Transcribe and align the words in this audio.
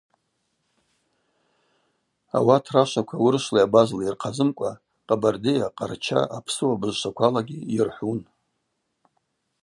Ауат 2.37 2.65
рашваква 2.73 3.17
урышвли 3.25 3.59
абазали 3.65 4.03
йырхъазымкӏва 4.05 4.71
къабардыйа, 5.07 5.67
къарча, 5.77 6.19
апсыуа 6.37 6.79
бызшваквалагьи 6.81 7.59
йырхӏвун. 7.75 8.19